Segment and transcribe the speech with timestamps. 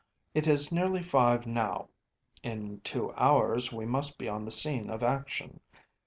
[0.33, 1.89] It is nearly five now.
[2.41, 5.59] In two hours we must be on the scene of action.